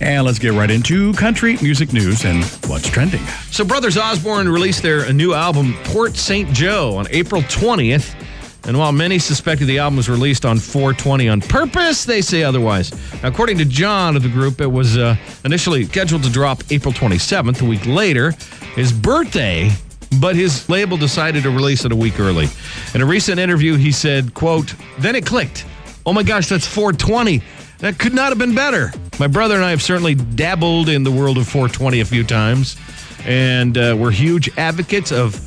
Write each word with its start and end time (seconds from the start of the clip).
And 0.00 0.26
let's 0.26 0.38
get 0.38 0.52
right 0.52 0.70
into 0.70 1.12
country 1.14 1.56
music 1.62 1.92
news 1.92 2.24
and 2.24 2.44
what's 2.66 2.88
trending. 2.88 3.24
So, 3.50 3.64
Brothers 3.64 3.96
Osborne 3.96 4.48
released 4.48 4.82
their 4.82 5.10
new 5.12 5.32
album, 5.32 5.74
Port 5.84 6.16
St. 6.16 6.48
Joe, 6.50 6.96
on 6.96 7.06
April 7.10 7.42
20th. 7.42 8.14
And 8.66 8.76
while 8.76 8.90
many 8.92 9.18
suspected 9.18 9.66
the 9.66 9.78
album 9.78 9.96
was 9.96 10.08
released 10.08 10.44
on 10.44 10.58
420 10.58 11.28
on 11.28 11.40
purpose, 11.40 12.04
they 12.04 12.20
say 12.20 12.42
otherwise. 12.42 12.92
According 13.22 13.58
to 13.58 13.64
John 13.64 14.16
of 14.16 14.24
the 14.24 14.28
group, 14.28 14.60
it 14.60 14.66
was 14.66 14.98
uh, 14.98 15.16
initially 15.44 15.84
scheduled 15.84 16.24
to 16.24 16.30
drop 16.30 16.62
April 16.70 16.92
27th, 16.92 17.62
a 17.62 17.64
week 17.64 17.86
later, 17.86 18.32
his 18.74 18.92
birthday, 18.92 19.70
but 20.20 20.34
his 20.34 20.68
label 20.68 20.96
decided 20.96 21.44
to 21.44 21.50
release 21.50 21.84
it 21.84 21.92
a 21.92 21.96
week 21.96 22.18
early. 22.18 22.48
In 22.92 23.02
a 23.02 23.06
recent 23.06 23.38
interview, 23.38 23.76
he 23.76 23.92
said, 23.92 24.34
quote, 24.34 24.74
then 24.98 25.14
it 25.14 25.24
clicked. 25.24 25.64
Oh 26.04 26.12
my 26.12 26.24
gosh, 26.24 26.48
that's 26.48 26.66
420. 26.66 27.42
That 27.78 27.98
could 27.98 28.14
not 28.14 28.30
have 28.30 28.38
been 28.38 28.54
better. 28.54 28.92
My 29.18 29.28
brother 29.28 29.54
and 29.54 29.64
I 29.64 29.70
have 29.70 29.82
certainly 29.82 30.14
dabbled 30.14 30.90
in 30.90 31.02
the 31.02 31.10
world 31.10 31.38
of 31.38 31.48
420 31.48 32.00
a 32.00 32.04
few 32.04 32.22
times, 32.22 32.76
and 33.24 33.76
uh, 33.78 33.96
we're 33.98 34.10
huge 34.10 34.50
advocates 34.58 35.10
of 35.10 35.40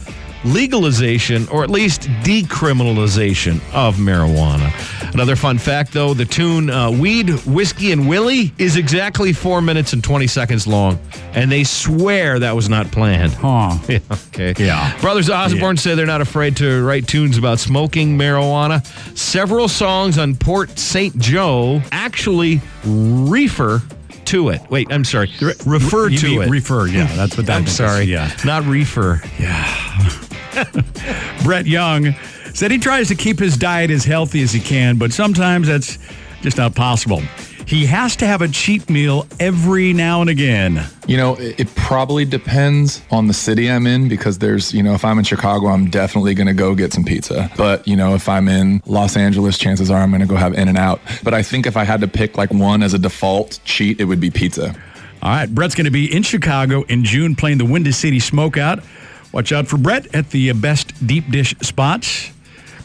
legalization 0.44 1.48
or 1.50 1.64
at 1.64 1.70
least 1.70 2.02
decriminalization 2.24 3.62
of 3.74 3.98
marijuana. 3.98 4.72
Another 5.20 5.36
fun 5.36 5.58
fact, 5.58 5.92
though, 5.92 6.14
the 6.14 6.24
tune 6.24 6.70
uh, 6.70 6.90
Weed, 6.90 7.30
Whiskey, 7.46 7.92
and 7.92 8.08
Willie 8.08 8.54
is 8.58 8.78
exactly 8.78 9.34
four 9.34 9.62
minutes 9.62 9.92
and 9.92 10.02
20 10.02 10.28
seconds 10.28 10.66
long, 10.66 10.98
and 11.34 11.52
they 11.52 11.66
swear 11.66 12.40
that 12.40 12.56
was 12.56 12.70
not 12.70 12.90
planned. 12.90 13.34
Huh. 13.34 13.78
Yeah, 13.90 14.00
okay. 14.30 14.54
Yeah. 14.58 14.98
Brothers 15.02 15.30
Osborne 15.30 15.76
Yeah. 15.76 15.82
say 15.82 15.96
they're 15.96 16.06
not 16.06 16.22
afraid 16.22 16.56
to 16.58 16.82
write 16.86 17.06
tunes 17.06 17.38
about 17.38 17.60
smoking 17.60 18.18
marijuana. 18.18 18.86
Several 19.18 19.68
songs 19.68 20.18
on 20.18 20.38
Port 20.38 20.80
St. 20.80 21.14
Joe 21.18 21.82
actually 21.92 22.62
refer 22.86 23.82
to 24.24 24.48
it. 24.50 24.62
Wait, 24.70 24.88
I'm 24.90 25.04
sorry. 25.04 25.30
Refer 25.66 26.08
You 26.12 26.18
to 26.20 26.42
it. 26.44 26.50
Refer, 26.50 26.88
yeah, 26.88 27.14
that's 27.18 27.36
what 27.36 27.46
that 27.48 27.56
I'm 27.58 27.64
means. 27.64 27.76
sorry. 27.76 28.06
Yeah. 28.06 28.32
Not 28.46 28.64
refer. 28.64 29.22
Yeah. 29.38 30.16
Brett 31.44 31.66
Young 31.68 32.16
said 32.60 32.72
he 32.72 32.78
tries 32.78 33.08
to 33.08 33.16
keep 33.16 33.40
his 33.40 33.56
diet 33.56 33.90
as 33.90 34.04
healthy 34.04 34.44
as 34.44 34.52
he 34.52 34.60
can, 34.60 34.98
but 34.98 35.14
sometimes 35.14 35.66
that's 35.66 35.98
just 36.42 36.58
not 36.58 36.76
possible. 36.76 37.22
He 37.66 37.86
has 37.86 38.18
to 38.18 38.28
have 38.28 38.42
a 38.42 38.50
cheat 38.50 38.90
meal 38.90 39.26
every 39.40 39.94
now 39.94 40.20
and 40.20 40.30
again. 40.30 40.86
You 41.08 41.16
know, 41.16 41.36
it, 41.36 41.58
it 41.58 41.76
probably 41.76 42.26
depends 42.26 43.02
on 43.12 43.28
the 43.28 43.34
city 43.34 43.72
I'm 43.72 43.88
in 43.88 44.10
because 44.10 44.40
there's, 44.40 44.74
you 44.74 44.84
know, 44.84 44.94
if 44.94 45.06
I'm 45.06 45.18
in 45.18 45.24
Chicago, 45.24 45.68
I'm 45.68 45.90
definitely 45.90 46.34
going 46.34 46.48
to 46.48 46.54
go 46.54 46.76
get 46.76 46.92
some 46.92 47.06
pizza. 47.06 47.50
But, 47.56 47.88
you 47.88 47.96
know, 47.96 48.14
if 48.14 48.28
I'm 48.28 48.50
in 48.50 48.82
Los 48.86 49.16
Angeles, 49.16 49.58
chances 49.58 49.90
are 49.90 50.02
I'm 50.02 50.10
going 50.10 50.20
to 50.20 50.28
go 50.28 50.36
have 50.36 50.54
In 50.54 50.68
and 50.68 50.78
Out. 50.78 51.00
But 51.24 51.34
I 51.34 51.42
think 51.44 51.66
if 51.66 51.78
I 51.78 51.86
had 51.86 52.02
to 52.02 52.10
pick 52.10 52.38
like 52.38 52.52
one 52.52 52.84
as 52.84 52.94
a 52.94 53.00
default 53.00 53.62
cheat, 53.64 54.02
it 54.02 54.04
would 54.04 54.20
be 54.20 54.32
pizza. 54.32 54.76
All 55.22 55.32
right, 55.32 55.48
Brett's 55.48 55.76
going 55.76 55.86
to 55.86 55.92
be 55.92 56.14
in 56.14 56.24
Chicago 56.24 56.84
in 56.90 57.06
June 57.06 57.38
playing 57.38 57.60
the 57.60 57.66
Windy 57.66 57.94
City 57.94 58.20
Smokeout. 58.20 58.84
Watch 59.32 59.54
out 59.54 59.66
for 59.66 59.78
Brett 59.78 60.14
at 60.14 60.32
the 60.32 60.52
best 60.52 61.08
deep 61.08 61.30
dish 61.32 61.56
spots. 61.62 62.32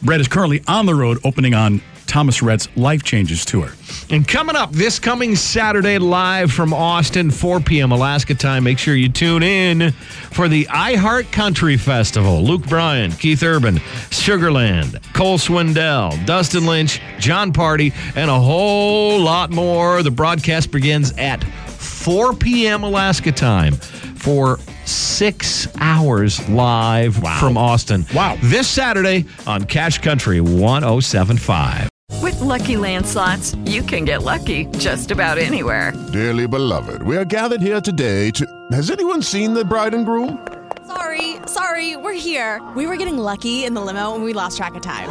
Brett 0.05 0.21
is 0.21 0.29
currently 0.29 0.63
on 0.69 0.85
the 0.85 0.95
road 0.95 1.19
opening 1.25 1.55
on 1.55 1.81
Thomas 2.07 2.43
Rhett's 2.43 2.69
Life 2.77 3.03
Changes 3.03 3.45
Tour. 3.47 3.71
And 4.11 4.29
coming 4.29 4.55
up 4.55 4.71
this 4.71 4.99
coming 4.99 5.35
Saturday, 5.35 5.97
live 5.99 6.53
from 6.53 6.75
Austin, 6.75 7.31
4 7.31 7.61
p.m. 7.61 7.91
Alaska 7.91 8.35
time. 8.35 8.65
Make 8.65 8.79
sure 8.79 8.95
you 8.95 9.09
tune 9.09 9.43
in 9.43 9.93
for 10.31 10.47
the 10.47 10.67
iHeart 10.67 11.33
Country 11.33 11.79
Festival. 11.79 12.43
Luke 12.43 12.67
Bryan, 12.67 13.13
Keith 13.13 13.43
Urban, 13.43 13.77
Sugarland, 14.11 15.03
Cole 15.15 15.39
Swindell, 15.39 16.25
Dustin 16.27 16.67
Lynch, 16.67 17.01
Jon 17.19 17.53
Pardi, 17.53 17.95
and 18.15 18.31
a 18.31 18.39
whole 18.39 19.19
lot 19.19 19.51
more. 19.51 20.03
The 20.03 20.11
broadcast 20.11 20.71
begins 20.71 21.13
at 21.17 21.43
4 21.43 22.35
p.m. 22.35 22.85
Alaska 22.85 23.33
time 23.33 23.73
for 23.75 24.59
six 24.87 25.67
hours 25.81 26.47
live 26.49 27.15
from 27.39 27.57
Austin. 27.57 28.05
Wow. 28.15 28.37
This 28.43 28.69
Saturday 28.69 29.25
on 29.47 29.65
Cash 29.65 29.99
Country 29.99 30.41
1075. 30.41 31.89
With 32.23 32.41
Lucky 32.41 32.77
Land 32.77 33.07
slots, 33.07 33.55
you 33.65 33.83
can 33.83 34.05
get 34.05 34.23
lucky 34.23 34.67
just 34.79 35.11
about 35.11 35.39
anywhere. 35.39 35.93
Dearly 36.13 36.47
beloved, 36.47 37.03
we 37.03 37.17
are 37.17 37.25
gathered 37.25 37.61
here 37.61 37.81
today 37.81 38.31
to. 38.33 38.47
Has 38.73 38.91
anyone 38.91 39.23
seen 39.23 39.55
the 39.55 39.65
bride 39.65 39.95
and 39.95 40.07
groom? 40.07 40.47
Sorry, 40.87 41.37
sorry, 41.47 41.97
we're 41.97 42.13
here. 42.13 42.63
We 42.77 42.87
were 42.87 42.97
getting 42.97 43.19
lucky 43.19 43.65
in 43.65 43.75
the 43.75 43.81
limo 43.81 44.15
and 44.15 44.23
we 44.25 44.33
lost 44.33 44.57
track 44.57 44.75
of 44.75 44.83
time. 44.83 45.09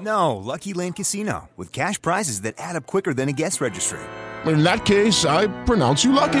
No, 0.00 0.36
Lucky 0.36 0.74
Land 0.74 0.96
Casino, 0.96 1.48
with 1.56 1.72
cash 1.72 2.00
prizes 2.00 2.42
that 2.42 2.54
add 2.58 2.76
up 2.76 2.86
quicker 2.86 3.14
than 3.14 3.28
a 3.28 3.32
guest 3.32 3.60
registry. 3.60 4.00
In 4.44 4.62
that 4.62 4.84
case, 4.84 5.24
I 5.24 5.46
pronounce 5.64 6.04
you 6.04 6.12
lucky. 6.12 6.40